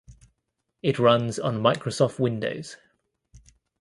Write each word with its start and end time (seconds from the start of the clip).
It 0.81 0.97
runs 0.97 1.37
on 1.37 1.61
Microsoft 1.61 2.17
Windows. 2.17 2.75